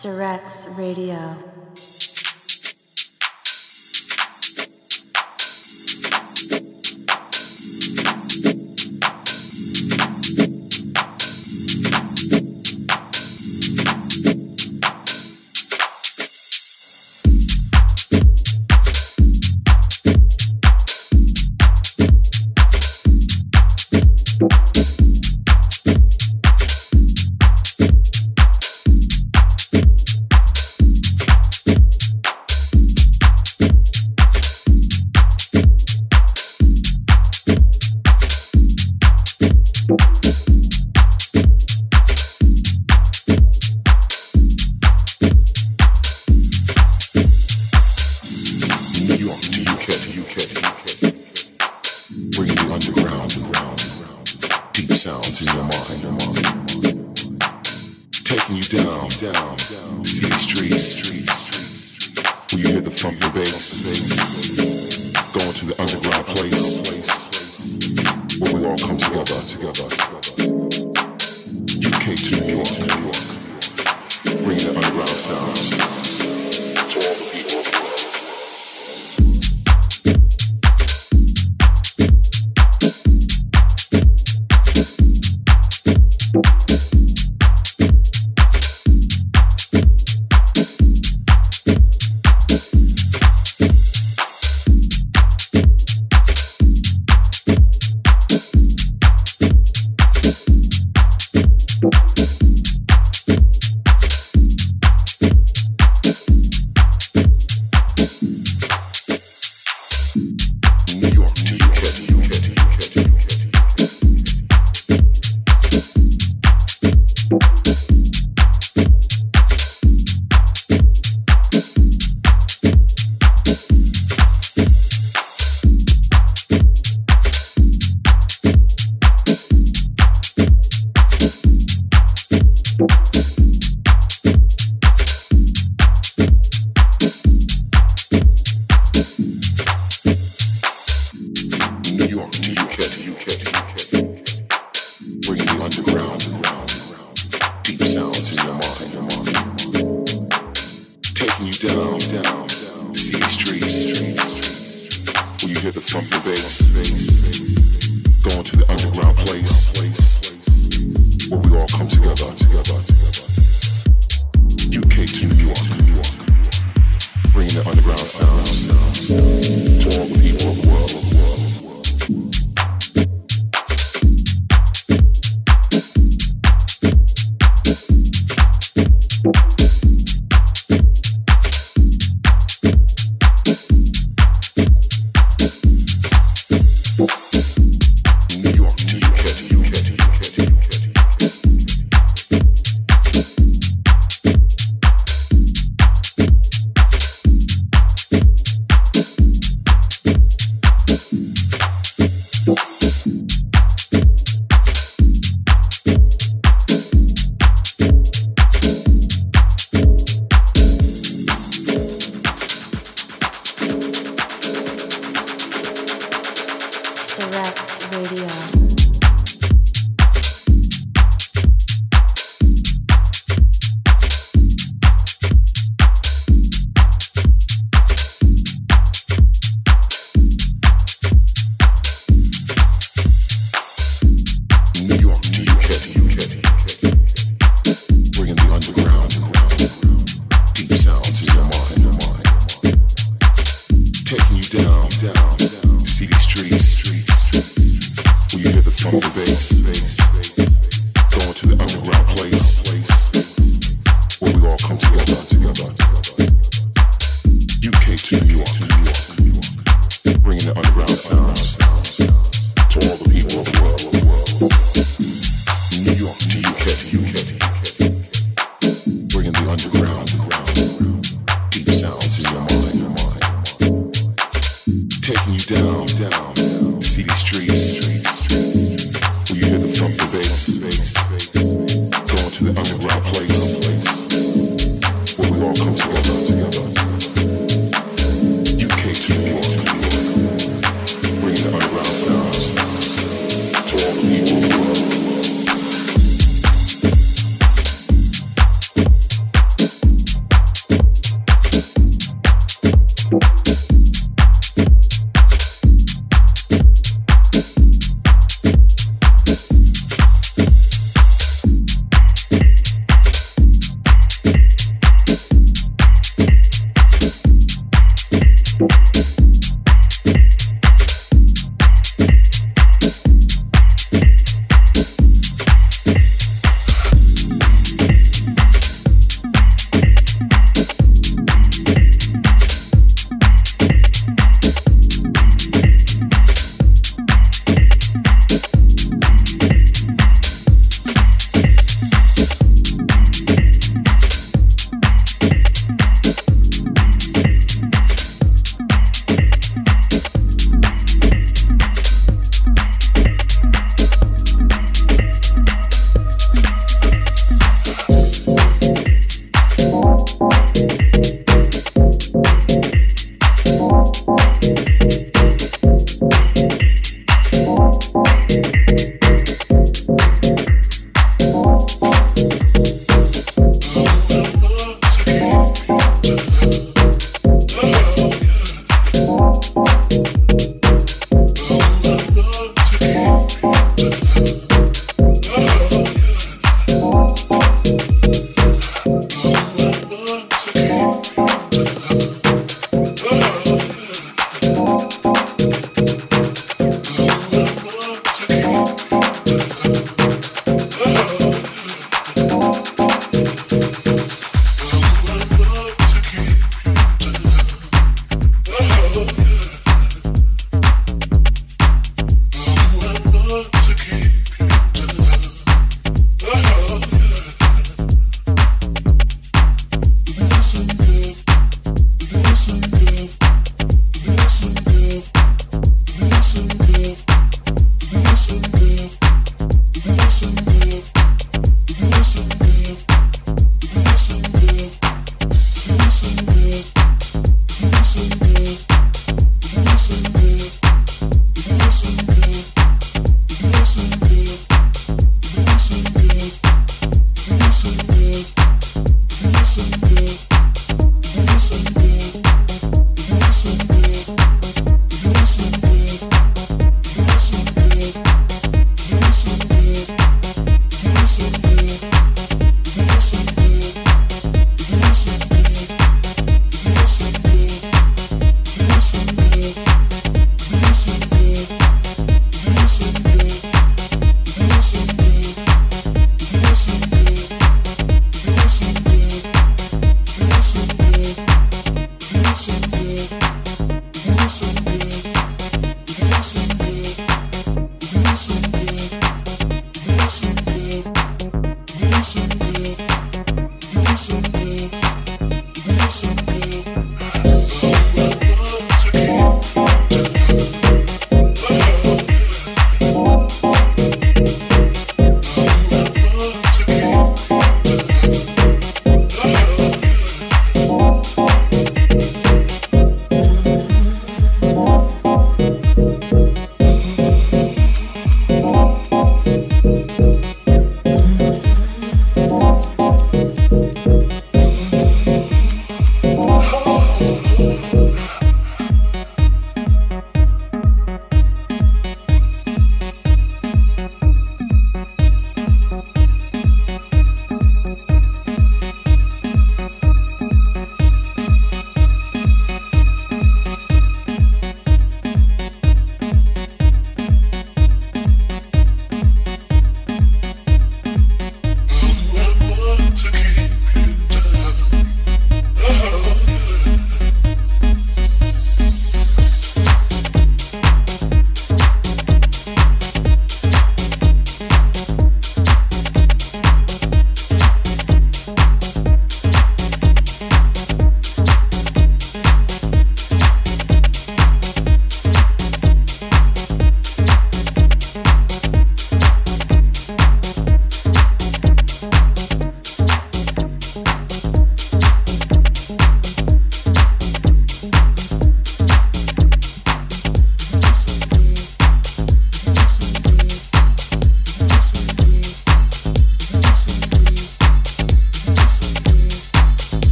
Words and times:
Cerecs 0.00 0.66
Radio. 0.78 1.36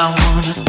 I 0.00 0.14
wanna 0.14 0.67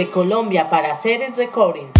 Desde 0.00 0.14
Colombia 0.14 0.70
para 0.70 0.94
Ceres 0.94 1.36
Recording. 1.36 1.99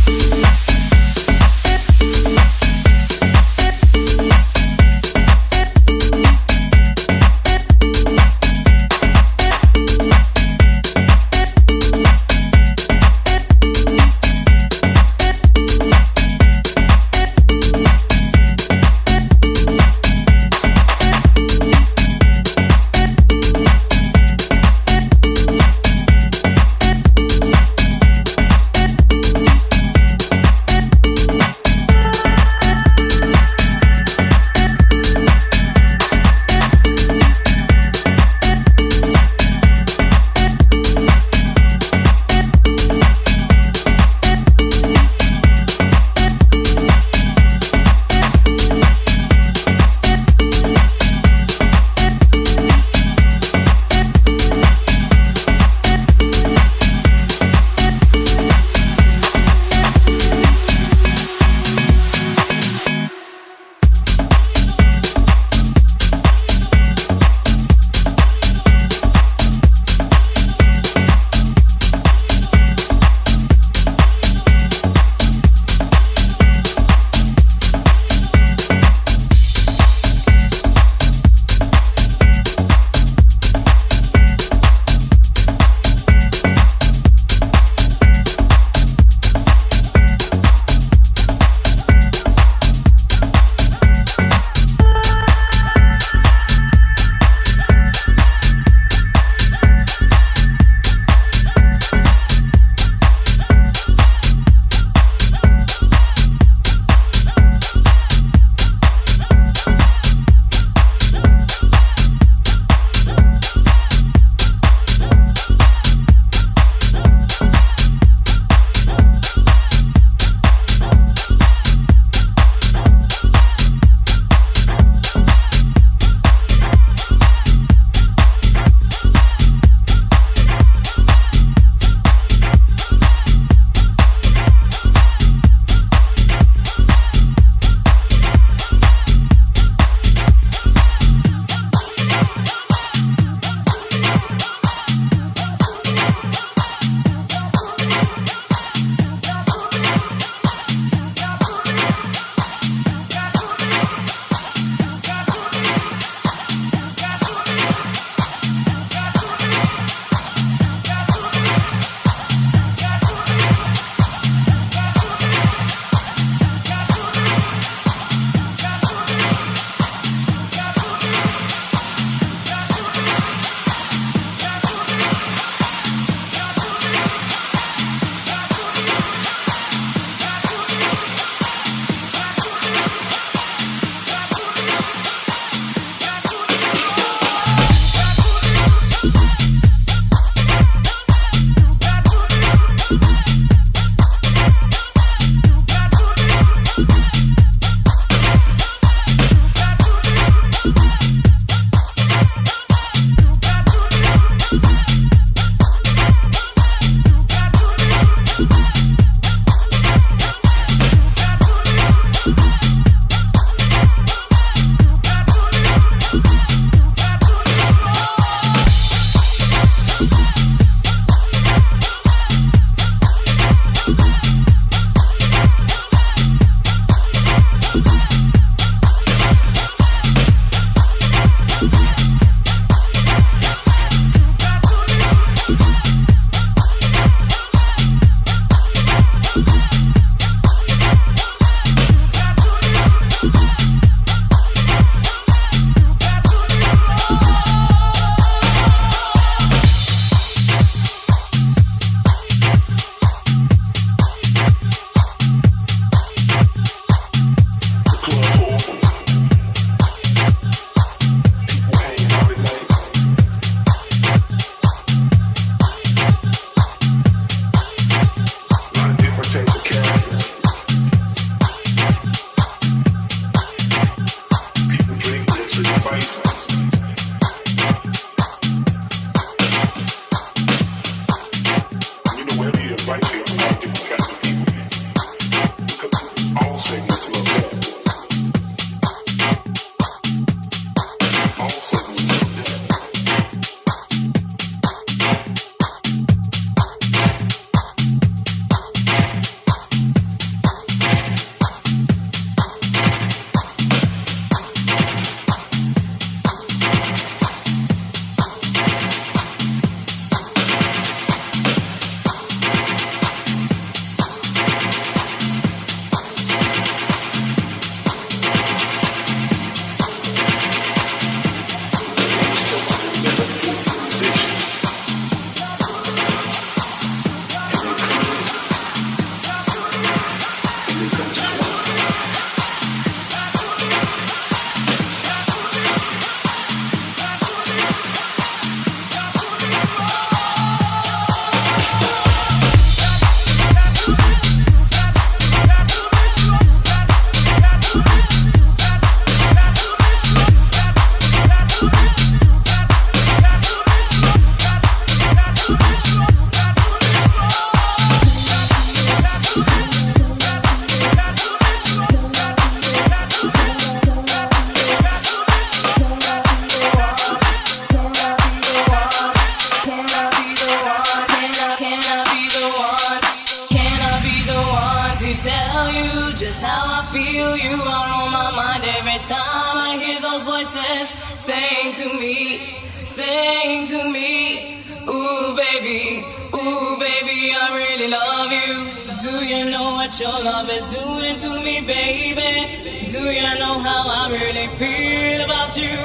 Feel 394.58 395.20
about 395.24 395.56
you? 395.56 395.76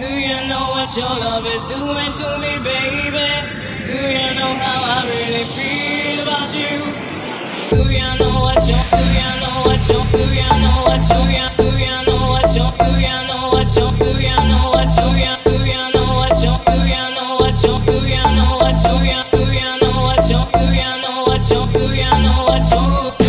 Do 0.00 0.08
you 0.08 0.46
know 0.48 0.70
what 0.74 0.96
your 0.96 1.08
love 1.08 1.46
is 1.46 1.64
doing 1.66 2.12
to 2.20 2.28
me, 2.38 2.52
baby? 2.62 3.30
Do 3.84 3.96
you 3.96 4.34
know 4.34 4.52
how 4.54 4.80
I 4.96 5.08
really 5.08 5.44
feel 5.54 6.22
about 6.22 6.50
you? 6.54 7.04
Do 7.70 7.90
you 7.90 8.18
know 8.18 8.40
what 8.46 8.62
you 8.68 8.78
do 8.94 9.02
you 9.18 9.30
know 9.42 9.56
what 9.66 9.82
you 9.88 10.00
do 10.14 10.24
you 10.38 10.50
know 10.62 10.76
what 10.86 11.02
you 11.10 11.18
do 11.58 11.66
you 11.84 11.96
know 12.06 12.30
what 12.30 12.54
you 12.54 12.66
do 12.78 12.88
you 13.02 13.18
know 13.26 13.50
what 13.50 13.74
you 13.74 13.86
do 13.98 14.10
you 14.22 14.38
know 14.46 14.70
what 14.70 14.96
you 14.96 15.10
do 15.44 15.58
you 15.66 15.84
know 15.94 16.14
what 16.20 16.38
you 16.42 16.54
do 16.64 16.76
you 16.86 17.04
know 17.16 17.36
what 17.40 17.58
you 17.64 17.74
do 17.86 17.96
you 18.06 18.24
know 18.30 18.50
what 18.62 18.78
you 18.78 19.18
do 19.32 19.44
you 19.50 19.68
know 19.80 19.96
what 20.06 20.22
you 20.30 20.40
do 20.52 20.62
you 20.78 20.90
know 21.02 21.24
what 21.26 21.50
you 21.50 21.60
do 21.72 21.84
you 21.94 22.10
know 22.22 22.44
what 22.46 22.70
you 22.70 23.23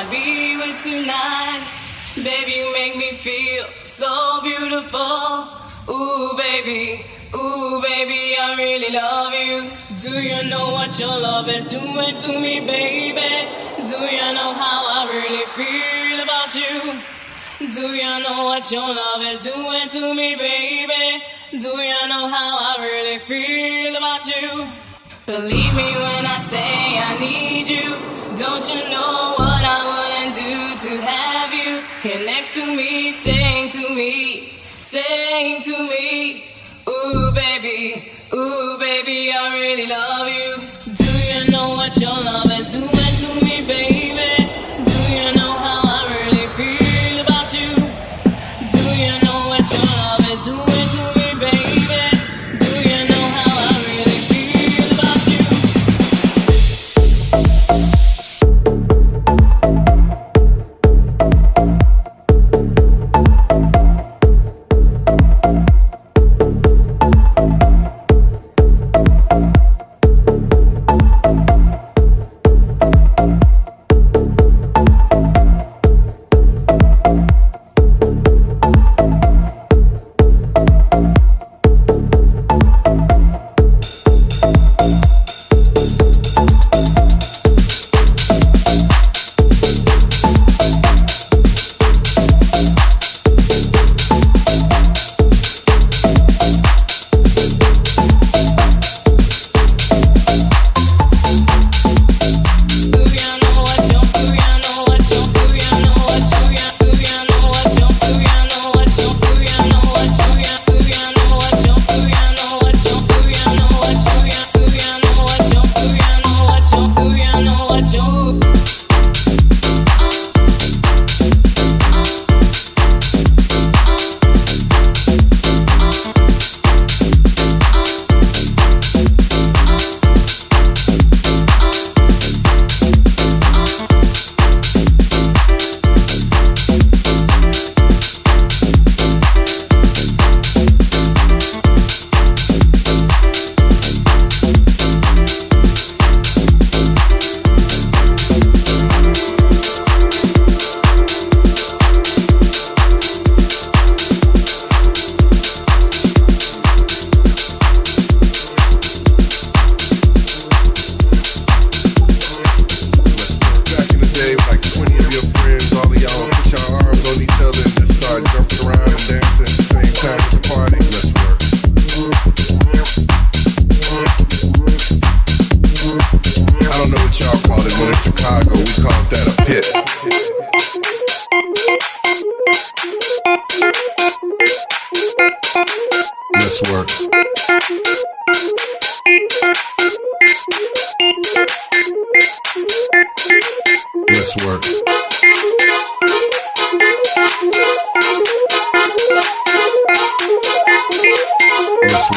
I'd 0.00 0.10
be 0.10 0.56
with 0.56 0.82
tonight. 0.82 1.62
Baby, 2.14 2.52
you 2.52 2.72
make 2.72 2.96
me 2.96 3.12
feel 3.12 3.66
so 3.82 4.40
beautiful. 4.42 5.46
Ooh, 5.90 6.34
baby, 6.38 7.04
ooh, 7.34 7.82
baby, 7.82 8.34
I 8.40 8.54
really 8.56 8.92
love 8.94 9.34
you. 9.34 9.70
Do 10.00 10.22
you 10.22 10.42
know 10.48 10.70
what 10.70 10.98
your 10.98 11.20
love 11.20 11.50
is 11.50 11.66
doing 11.66 12.14
to 12.16 12.40
me, 12.40 12.60
baby? 12.60 13.46
Do 13.76 13.98
you 14.16 14.32
know 14.32 14.54
how 14.54 14.80
I 14.88 15.00
really 15.12 15.44
feel 15.58 16.22
about 16.24 16.54
you? 16.54 17.68
Do 17.68 17.94
you 17.94 18.22
know 18.24 18.44
what 18.46 18.72
your 18.72 18.88
love 18.94 19.20
is 19.20 19.42
doing 19.42 19.88
to 19.90 20.14
me, 20.14 20.34
baby? 20.34 21.22
Do 21.58 21.72
you 21.78 22.08
know 22.08 22.26
how 22.26 22.56
I 22.58 22.76
really 22.80 23.18
feel 23.18 23.94
about 23.96 24.26
you? 24.26 24.66
Believe 25.26 25.74
me 25.74 25.88
when 26.04 26.26
I 26.26 26.38
say 26.50 26.98
I 26.98 27.18
need 27.20 27.68
you. 27.68 27.96
Don't 28.36 28.66
you 28.68 28.80
know 28.90 29.34
what 29.36 29.62
I 29.62 29.80
wanna 29.92 30.34
do 30.34 30.88
to 30.88 31.02
have 31.02 31.52
you 31.52 31.82
here 32.02 32.24
next 32.24 32.54
to 32.54 32.64
me, 32.66 33.12
saying 33.12 33.68
to 33.70 33.94
me, 33.94 34.52
saying 34.78 35.62
to 35.62 35.76
me, 35.88 36.44
Ooh, 36.88 37.30
baby, 37.32 38.10
ooh, 38.32 38.78
baby, 38.78 39.30
I 39.32 39.58
really 39.60 39.86
love 39.86 40.26
you. 40.28 40.94
Do 40.94 41.04
you 41.04 41.50
know 41.52 41.70
what 41.76 41.96
your 42.00 42.10
love 42.10 42.50
is 42.50 42.68
doing 42.68 42.99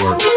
work. 0.02 0.33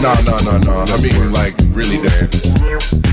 No, 0.00 0.14
no, 0.22 0.38
no, 0.44 0.58
no. 0.58 0.84
I 0.86 1.00
mean, 1.02 1.32
like, 1.32 1.54
really 1.74 2.00
dance. 2.00 3.07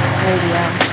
Cerecs 0.00 0.18
Radio. 0.24 0.89